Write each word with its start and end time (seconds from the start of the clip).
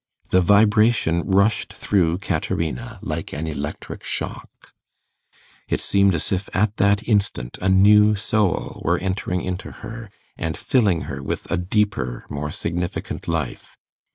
The 0.31 0.41
vibration 0.41 1.21
rushed 1.29 1.71
through 1.71 2.17
Caterina 2.17 2.97
like 3.03 3.33
an 3.33 3.45
electric 3.45 4.03
shock: 4.03 4.73
it 5.67 5.79
seemed 5.79 6.15
as 6.15 6.31
if 6.31 6.49
at 6.55 6.77
that 6.77 7.07
instant 7.07 7.59
a 7.61 7.69
new 7.69 8.15
soul 8.15 8.81
were 8.83 8.97
entering 8.97 9.41
into 9.41 9.69
her, 9.69 10.09
and 10.39 10.57
filling 10.57 11.01
her 11.01 11.21
with 11.21 11.51
a 11.51 11.57
deeper, 11.57 12.25
more 12.31 12.49
significant 12.49 13.27
life. 13.27 13.77